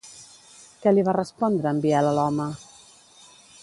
Què 0.85 0.93
li 0.95 1.03
va 1.09 1.15
respondre 1.19 1.75
en 1.75 1.85
Biel 1.87 2.11
a 2.13 2.17
l'home? 2.21 2.53